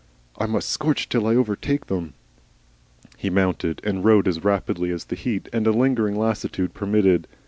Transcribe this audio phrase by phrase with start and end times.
[0.35, 2.15] "I must scorch till I overtake them."
[3.17, 7.27] He mounted and rode as rapidly as the heat and a lingering lassitude permitted.